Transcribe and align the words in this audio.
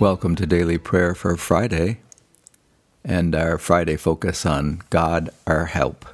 Welcome 0.00 0.36
to 0.36 0.46
Daily 0.46 0.78
Prayer 0.78 1.12
for 1.12 1.36
Friday 1.36 1.98
and 3.04 3.34
our 3.34 3.58
Friday 3.58 3.96
focus 3.96 4.46
on 4.46 4.82
God 4.90 5.30
our 5.44 5.64
help. 5.64 6.06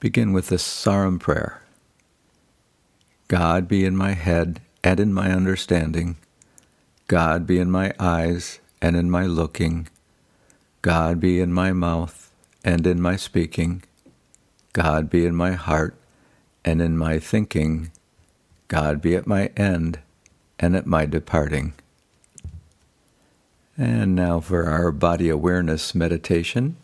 Begin 0.00 0.32
with 0.32 0.46
the 0.46 0.58
Sarum 0.58 1.18
prayer. 1.18 1.60
God 3.28 3.68
be 3.68 3.84
in 3.84 3.94
my 3.94 4.12
head 4.12 4.62
and 4.82 5.00
in 5.00 5.12
my 5.12 5.32
understanding. 5.32 6.16
God 7.08 7.46
be 7.46 7.58
in 7.58 7.70
my 7.70 7.92
eyes 8.00 8.58
and 8.80 8.96
in 8.96 9.10
my 9.10 9.26
looking. 9.26 9.86
God 10.80 11.20
be 11.20 11.40
in 11.40 11.52
my 11.52 11.72
mouth 11.74 12.32
and 12.64 12.86
in 12.86 13.02
my 13.02 13.16
speaking. 13.16 13.82
God 14.72 15.10
be 15.10 15.26
in 15.26 15.36
my 15.36 15.52
heart 15.52 15.94
and 16.64 16.80
in 16.80 16.96
my 16.96 17.18
thinking. 17.18 17.92
God 18.68 19.02
be 19.02 19.14
at 19.14 19.26
my 19.26 19.50
end 19.58 19.98
and 20.58 20.74
at 20.74 20.86
my 20.86 21.04
departing. 21.04 21.74
And 23.76 24.14
now 24.14 24.38
for 24.38 24.66
our 24.66 24.92
body 24.92 25.28
awareness 25.28 25.96
meditation. 25.96 26.76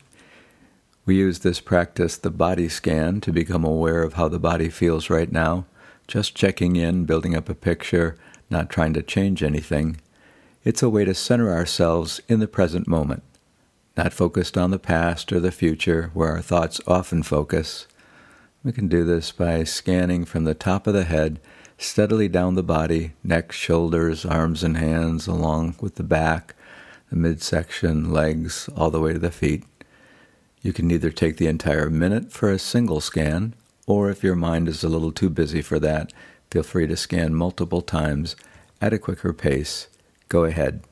We 1.06 1.16
use 1.16 1.38
this 1.40 1.60
practice, 1.60 2.16
the 2.16 2.30
body 2.30 2.68
scan, 2.68 3.20
to 3.20 3.32
become 3.32 3.64
aware 3.64 4.02
of 4.02 4.14
how 4.14 4.26
the 4.26 4.40
body 4.40 4.68
feels 4.68 5.08
right 5.08 5.30
now, 5.30 5.66
just 6.08 6.34
checking 6.34 6.74
in, 6.74 7.04
building 7.04 7.36
up 7.36 7.48
a 7.48 7.54
picture, 7.54 8.16
not 8.50 8.70
trying 8.70 8.92
to 8.94 9.02
change 9.02 9.42
anything. 9.42 10.00
It's 10.64 10.82
a 10.82 10.90
way 10.90 11.04
to 11.04 11.14
center 11.14 11.52
ourselves 11.52 12.20
in 12.28 12.40
the 12.40 12.48
present 12.48 12.88
moment, 12.88 13.22
not 13.96 14.12
focused 14.12 14.58
on 14.58 14.72
the 14.72 14.78
past 14.78 15.32
or 15.32 15.38
the 15.38 15.52
future, 15.52 16.10
where 16.12 16.30
our 16.30 16.42
thoughts 16.42 16.80
often 16.88 17.22
focus. 17.22 17.86
We 18.64 18.72
can 18.72 18.88
do 18.88 19.04
this 19.04 19.30
by 19.30 19.62
scanning 19.62 20.24
from 20.24 20.42
the 20.42 20.54
top 20.54 20.88
of 20.88 20.94
the 20.94 21.04
head 21.04 21.40
steadily 21.78 22.28
down 22.28 22.56
the 22.56 22.62
body, 22.62 23.12
neck, 23.24 23.52
shoulders, 23.52 24.26
arms, 24.26 24.62
and 24.62 24.76
hands, 24.76 25.26
along 25.26 25.76
with 25.80 25.94
the 25.94 26.02
back 26.02 26.54
the 27.10 27.16
midsection, 27.16 28.10
legs, 28.10 28.68
all 28.76 28.90
the 28.90 29.00
way 29.00 29.12
to 29.12 29.18
the 29.18 29.30
feet. 29.30 29.64
You 30.62 30.72
can 30.72 30.90
either 30.90 31.10
take 31.10 31.36
the 31.36 31.46
entire 31.46 31.90
minute 31.90 32.32
for 32.32 32.50
a 32.50 32.58
single 32.58 33.00
scan, 33.00 33.54
or 33.86 34.10
if 34.10 34.22
your 34.22 34.36
mind 34.36 34.68
is 34.68 34.84
a 34.84 34.88
little 34.88 35.12
too 35.12 35.28
busy 35.28 35.62
for 35.62 35.78
that, 35.80 36.12
feel 36.50 36.62
free 36.62 36.86
to 36.86 36.96
scan 36.96 37.34
multiple 37.34 37.82
times 37.82 38.36
at 38.80 38.92
a 38.92 38.98
quicker 38.98 39.32
pace. 39.32 39.88
Go 40.28 40.44
ahead. 40.44 40.82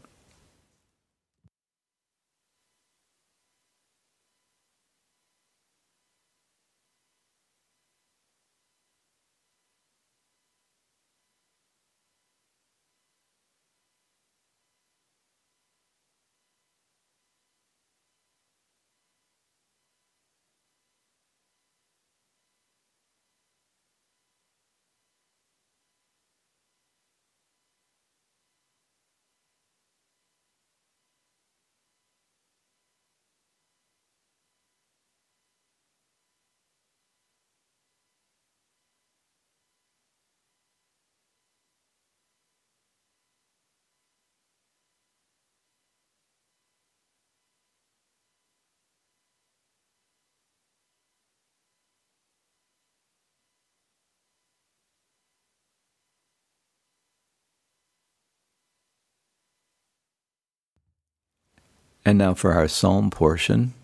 And 62.09 62.17
now 62.17 62.33
for 62.33 62.55
our 62.55 62.69
psalm 62.69 63.11
portion. 63.11 63.75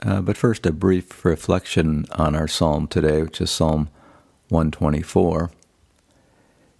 Uh, 0.00 0.20
but 0.20 0.36
first, 0.36 0.64
a 0.64 0.70
brief 0.70 1.24
reflection 1.24 2.06
on 2.12 2.36
our 2.36 2.46
psalm 2.46 2.86
today, 2.86 3.20
which 3.20 3.40
is 3.40 3.50
Psalm 3.50 3.88
124. 4.48 5.50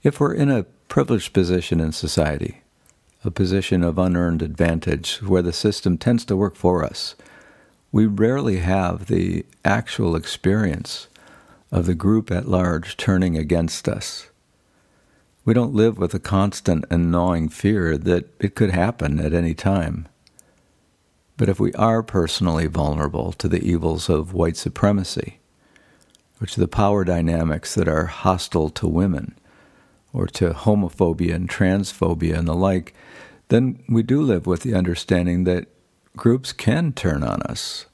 If 0.05 0.21
we're 0.21 0.35
in 0.35 0.53
a 0.53 0.67
privileged 0.87 1.33
position 1.33 1.81
in 1.81 1.91
society, 1.91 2.63
a 3.25 3.33
position 3.33 3.83
of 3.83 3.99
unearned 3.99 4.41
advantage 4.41 5.17
where 5.21 5.43
the 5.43 5.53
system 5.53 5.99
tends 5.99 6.25
to 6.27 6.37
work 6.37 6.55
for 6.55 6.85
us, 6.85 7.17
we 7.91 8.07
rarely 8.07 8.59
have 8.59 9.07
the 9.07 9.45
actual 9.65 10.15
experience 10.15 11.09
of 11.73 11.87
the 11.87 11.97
group 11.97 12.31
at 12.31 12.47
large 12.47 12.97
turning 12.97 13.37
against 13.37 13.89
us. 13.89 14.29
We 15.45 15.55
don't 15.55 15.75
live 15.75 15.99
with 15.99 16.15
a 16.15 16.21
constant 16.21 16.85
and 16.89 17.11
gnawing 17.11 17.49
fear 17.49 17.99
that 17.99 18.29
it 18.39 18.55
could 18.55 18.71
happen 18.71 19.19
at 19.19 19.35
any 19.35 19.55
time. 19.55 20.07
But 21.37 21.49
if 21.49 21.59
we 21.59 21.73
are 21.73 22.03
personally 22.03 22.67
vulnerable 22.67 23.33
to 23.33 23.49
the 23.49 23.63
evils 23.63 24.09
of 24.09 24.33
white 24.33 24.57
supremacy, 24.57 25.41
which 26.39 26.55
to 26.55 26.61
the 26.61 26.69
power 26.69 27.05
dynamics 27.05 27.75
that 27.75 27.89
are 27.89 28.07
hostile 28.07 28.71
to 28.71 28.87
women, 28.87 29.35
or 30.13 30.27
to 30.29 30.51
homophobia 30.51 31.35
and 31.35 31.49
transphobia 31.49 32.39
and 32.39 32.47
the 32.47 32.55
like, 32.55 32.95
then 33.49 33.83
we 33.89 34.03
do 34.03 34.23
live 34.23 34.47
with 34.47 34.63
the 34.63 34.75
understanding 34.75 35.45
that 35.45 35.67
groups 36.17 36.53
can 36.53 36.93
turn 36.93 37.25
on 37.25 37.43
us, 37.43 37.87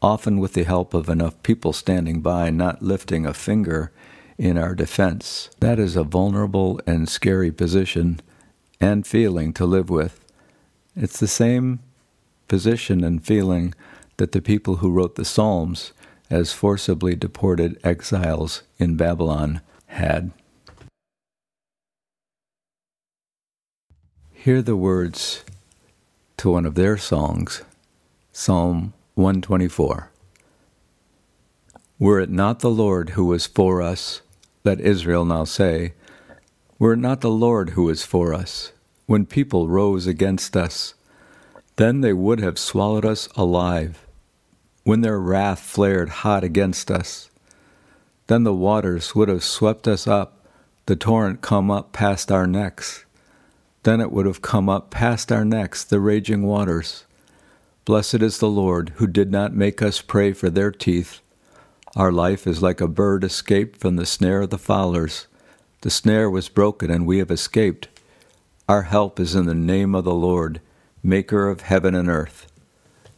often 0.00 0.38
with 0.38 0.54
the 0.54 0.64
help 0.64 0.94
of 0.94 1.10
enough 1.10 1.40
people 1.42 1.72
standing 1.72 2.20
by, 2.20 2.48
not 2.48 2.82
lifting 2.82 3.26
a 3.26 3.34
finger 3.34 3.92
in 4.38 4.56
our 4.56 4.74
defense. 4.74 5.50
That 5.60 5.78
is 5.78 5.94
a 5.94 6.02
vulnerable 6.02 6.80
and 6.86 7.08
scary 7.08 7.52
position 7.52 8.20
and 8.80 9.06
feeling 9.06 9.52
to 9.52 9.66
live 9.66 9.90
with. 9.90 10.24
It's 10.96 11.20
the 11.20 11.28
same 11.28 11.80
position 12.48 13.04
and 13.04 13.24
feeling 13.24 13.74
that 14.16 14.32
the 14.32 14.42
people 14.42 14.76
who 14.76 14.90
wrote 14.90 15.14
the 15.14 15.24
Psalms 15.24 15.92
as 16.30 16.52
forcibly 16.52 17.14
deported 17.14 17.78
exiles 17.84 18.62
in 18.78 18.96
Babylon 18.96 19.60
had. 19.86 20.30
Hear 24.32 24.62
the 24.62 24.76
words 24.76 25.44
to 26.38 26.50
one 26.50 26.66
of 26.66 26.74
their 26.74 26.96
songs, 26.96 27.62
Psalm 28.32 28.94
124. 29.14 30.10
Were 31.98 32.18
it 32.18 32.30
not 32.30 32.60
the 32.60 32.70
Lord 32.70 33.10
who 33.10 33.26
was 33.26 33.46
for 33.46 33.80
us, 33.80 34.22
let 34.64 34.80
Israel 34.80 35.24
now 35.24 35.44
say, 35.44 35.92
were 36.78 36.94
it 36.94 36.98
not 36.98 37.20
the 37.20 37.30
Lord 37.30 37.70
who 37.70 37.84
was 37.84 38.04
for 38.04 38.34
us, 38.34 38.72
when 39.06 39.26
people 39.26 39.68
rose 39.68 40.08
against 40.08 40.56
us, 40.56 40.94
then 41.82 42.00
they 42.00 42.12
would 42.12 42.38
have 42.38 42.60
swallowed 42.60 43.04
us 43.04 43.26
alive. 43.34 44.06
When 44.84 45.00
their 45.00 45.18
wrath 45.18 45.58
flared 45.58 46.10
hot 46.22 46.44
against 46.44 46.92
us, 46.92 47.28
then 48.28 48.44
the 48.44 48.54
waters 48.54 49.16
would 49.16 49.28
have 49.28 49.42
swept 49.42 49.88
us 49.88 50.06
up, 50.06 50.46
the 50.86 50.94
torrent 50.94 51.40
come 51.40 51.72
up 51.72 51.92
past 51.92 52.30
our 52.30 52.46
necks. 52.46 53.04
Then 53.82 54.00
it 54.00 54.12
would 54.12 54.26
have 54.26 54.42
come 54.42 54.68
up 54.68 54.92
past 54.92 55.32
our 55.32 55.44
necks, 55.44 55.82
the 55.82 55.98
raging 55.98 56.44
waters. 56.44 57.04
Blessed 57.84 58.22
is 58.22 58.38
the 58.38 58.48
Lord, 58.48 58.90
who 58.98 59.08
did 59.08 59.32
not 59.32 59.52
make 59.52 59.82
us 59.82 60.00
prey 60.00 60.32
for 60.32 60.50
their 60.50 60.70
teeth. 60.70 61.18
Our 61.96 62.12
life 62.12 62.46
is 62.46 62.62
like 62.62 62.80
a 62.80 62.86
bird 62.86 63.24
escaped 63.24 63.80
from 63.80 63.96
the 63.96 64.06
snare 64.06 64.42
of 64.42 64.50
the 64.50 64.56
fowlers. 64.56 65.26
The 65.80 65.90
snare 65.90 66.30
was 66.30 66.48
broken, 66.48 66.92
and 66.92 67.08
we 67.08 67.18
have 67.18 67.32
escaped. 67.32 67.88
Our 68.68 68.82
help 68.82 69.18
is 69.18 69.34
in 69.34 69.46
the 69.46 69.54
name 69.56 69.96
of 69.96 70.04
the 70.04 70.14
Lord 70.14 70.60
maker 71.02 71.48
of 71.48 71.62
heaven 71.62 71.94
and 71.94 72.08
earth. 72.08 72.46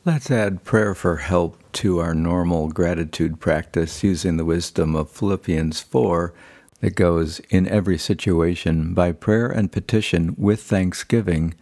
Let's 0.05 0.31
add 0.31 0.65
prayer 0.65 0.95
for 0.95 1.17
help 1.17 1.59
to 1.75 1.99
our 1.99 2.15
normal 2.15 2.69
gratitude 2.69 3.41
practice 3.41 4.03
using 4.03 4.37
the 4.37 4.45
wisdom 4.45 4.95
of 4.95 5.11
Philippians 5.11 5.81
4 5.81 6.33
that 6.81 6.95
goes 6.95 7.41
in 7.51 7.67
every 7.69 7.99
situation 7.99 8.95
by 8.95 9.13
prayer 9.13 9.49
and 9.49 9.73
petition 9.73 10.35
with 10.37 10.63
thanksgiving, 10.63 11.55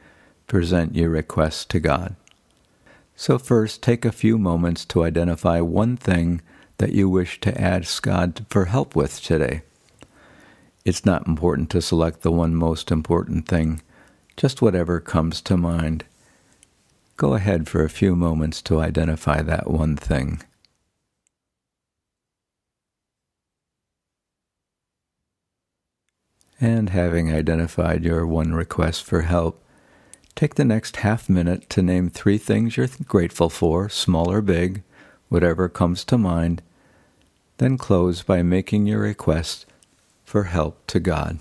present 0.46 0.94
your 0.94 1.10
requests 1.10 1.64
to 1.66 1.80
God. 1.80 2.16
So, 3.14 3.38
first, 3.38 3.82
take 3.82 4.04
a 4.04 4.12
few 4.12 4.38
moments 4.38 4.84
to 4.86 5.04
identify 5.04 5.60
one 5.60 5.96
thing 5.96 6.40
that 6.78 6.92
you 6.92 7.08
wish 7.08 7.40
to 7.40 7.60
ask 7.60 8.02
God 8.02 8.44
for 8.50 8.64
help 8.64 8.96
with 8.96 9.20
today. 9.20 9.62
It's 10.84 11.06
not 11.06 11.28
important 11.28 11.70
to 11.70 11.82
select 11.82 12.22
the 12.22 12.32
one 12.32 12.56
most 12.56 12.90
important 12.90 13.46
thing, 13.46 13.82
just 14.36 14.60
whatever 14.60 14.98
comes 14.98 15.40
to 15.42 15.56
mind. 15.56 16.04
Go 17.16 17.34
ahead 17.34 17.68
for 17.68 17.84
a 17.84 17.90
few 17.90 18.16
moments 18.16 18.62
to 18.62 18.80
identify 18.80 19.42
that 19.42 19.70
one 19.70 19.96
thing. 19.96 20.42
And 26.60 26.90
having 26.90 27.32
identified 27.32 28.04
your 28.04 28.26
one 28.26 28.54
request 28.54 29.04
for 29.04 29.22
help, 29.22 29.62
Take 30.34 30.54
the 30.54 30.64
next 30.64 30.96
half 30.96 31.28
minute 31.28 31.68
to 31.70 31.82
name 31.82 32.08
three 32.08 32.38
things 32.38 32.76
you're 32.76 32.88
grateful 33.06 33.50
for, 33.50 33.88
small 33.88 34.30
or 34.30 34.40
big, 34.40 34.82
whatever 35.28 35.68
comes 35.68 36.04
to 36.04 36.18
mind. 36.18 36.62
Then 37.58 37.78
close 37.78 38.22
by 38.22 38.42
making 38.42 38.86
your 38.86 39.00
request 39.00 39.66
for 40.24 40.44
help 40.44 40.86
to 40.88 41.00
God. 41.00 41.38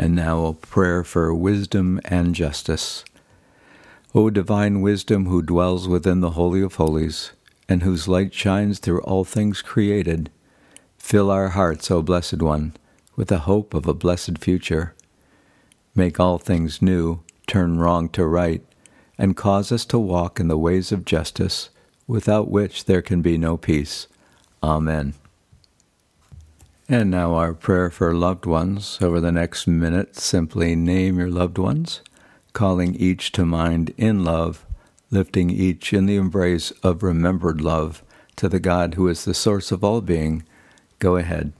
And 0.00 0.14
now 0.14 0.46
a 0.46 0.54
prayer 0.54 1.02
for 1.02 1.34
wisdom 1.34 2.00
and 2.04 2.32
justice. 2.32 3.04
O 4.14 4.30
divine 4.30 4.80
wisdom 4.80 5.26
who 5.26 5.42
dwells 5.42 5.88
within 5.88 6.20
the 6.20 6.30
Holy 6.30 6.62
of 6.62 6.76
Holies, 6.76 7.32
and 7.68 7.82
whose 7.82 8.06
light 8.06 8.32
shines 8.32 8.78
through 8.78 9.00
all 9.02 9.24
things 9.24 9.60
created, 9.60 10.30
fill 10.98 11.32
our 11.32 11.48
hearts, 11.48 11.90
O 11.90 12.00
Blessed 12.00 12.40
One, 12.40 12.74
with 13.16 13.26
the 13.26 13.40
hope 13.40 13.74
of 13.74 13.86
a 13.88 13.92
blessed 13.92 14.38
future. 14.38 14.94
Make 15.96 16.20
all 16.20 16.38
things 16.38 16.80
new, 16.80 17.20
turn 17.48 17.78
wrong 17.78 18.08
to 18.10 18.24
right, 18.24 18.62
and 19.18 19.36
cause 19.36 19.72
us 19.72 19.84
to 19.86 19.98
walk 19.98 20.38
in 20.38 20.46
the 20.46 20.56
ways 20.56 20.92
of 20.92 21.04
justice, 21.04 21.70
without 22.06 22.48
which 22.48 22.84
there 22.84 23.02
can 23.02 23.20
be 23.20 23.36
no 23.36 23.56
peace. 23.56 24.06
Amen. 24.62 25.14
And 26.90 27.10
now, 27.10 27.34
our 27.34 27.52
prayer 27.52 27.90
for 27.90 28.14
loved 28.14 28.46
ones. 28.46 28.96
Over 29.02 29.20
the 29.20 29.30
next 29.30 29.66
minute, 29.66 30.16
simply 30.16 30.74
name 30.74 31.18
your 31.18 31.28
loved 31.28 31.58
ones, 31.58 32.00
calling 32.54 32.94
each 32.94 33.30
to 33.32 33.44
mind 33.44 33.92
in 33.98 34.24
love, 34.24 34.64
lifting 35.10 35.50
each 35.50 35.92
in 35.92 36.06
the 36.06 36.16
embrace 36.16 36.70
of 36.82 37.02
remembered 37.02 37.60
love 37.60 38.02
to 38.36 38.48
the 38.48 38.58
God 38.58 38.94
who 38.94 39.06
is 39.08 39.26
the 39.26 39.34
source 39.34 39.70
of 39.70 39.84
all 39.84 40.00
being. 40.00 40.44
Go 40.98 41.16
ahead. 41.16 41.52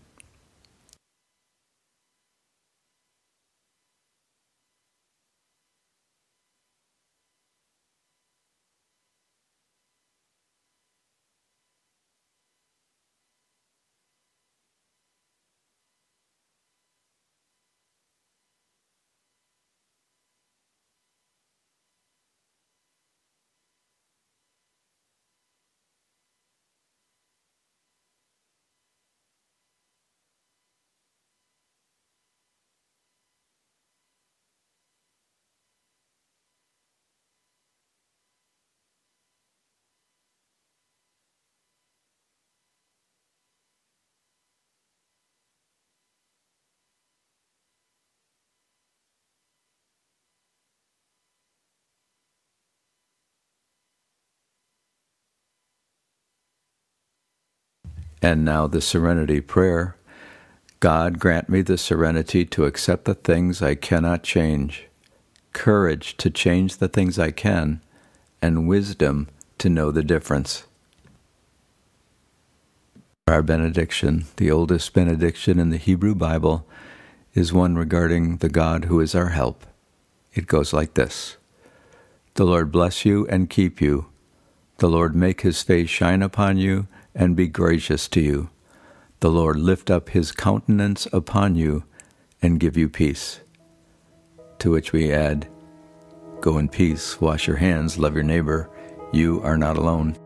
And 58.21 58.45
now 58.45 58.67
the 58.67 58.81
serenity 58.81 59.41
prayer. 59.41 59.97
God 60.81 61.19
grant 61.19 61.49
me 61.49 61.63
the 61.63 61.79
serenity 61.79 62.45
to 62.47 62.65
accept 62.65 63.05
the 63.05 63.15
things 63.15 63.61
I 63.61 63.75
cannot 63.75 64.23
change, 64.23 64.87
courage 65.53 66.17
to 66.19 66.31
change 66.31 66.77
the 66.77 66.89
things 66.89 67.19
I 67.19 67.33
can, 67.33 67.81
and 68.41 68.69
wisdom 68.69 69.29
to 69.59 69.69
know 69.69 69.91
the 69.91 70.05
difference. 70.05 70.67
Our 73.27 73.43
benediction, 73.43 74.27
the 74.37 74.51
oldest 74.51 74.93
benediction 74.95 75.59
in 75.59 75.71
the 75.71 75.77
Hebrew 75.77 76.15
Bible, 76.15 76.67
is 77.35 77.53
one 77.53 77.77
regarding 77.77 78.39
the 78.39 78.49
God 78.49 78.87
who 78.87 79.01
is 79.01 79.15
our 79.15 79.31
help. 79.31 79.67
It 80.33 80.47
goes 80.47 80.73
like 80.73 80.95
this 80.95 81.37
The 82.35 82.45
Lord 82.45 82.71
bless 82.73 83.05
you 83.05 83.27
and 83.27 83.51
keep 83.51 83.81
you. 83.81 84.07
The 84.79 84.89
Lord 84.89 85.17
make 85.17 85.41
his 85.41 85.63
face 85.63 85.91
shine 85.91 86.23
upon 86.23 86.57
you 86.57 86.87
and 87.15 87.37
be 87.37 87.49
gracious 87.49 88.09
to 88.09 88.21
you. 88.21 88.51
The 89.21 89.31
Lord 89.31 89.57
lift 89.57 89.91
up 89.91 90.11
his 90.11 90.33
countenance 90.33 91.07
upon 91.13 91.57
you 91.57 91.85
and 92.41 92.61
give 92.61 92.77
you 92.77 92.89
peace. 92.89 93.41
To 94.61 94.71
which 94.71 94.93
we 94.93 95.13
add, 95.13 95.49
Go 96.41 96.59
in 96.59 96.69
peace, 96.69 97.21
wash 97.21 97.49
your 97.49 97.57
hands, 97.57 97.99
love 97.99 98.15
your 98.15 98.23
neighbor. 98.23 98.71
You 99.13 99.43
are 99.43 99.59
not 99.59 99.77
alone. 99.77 100.17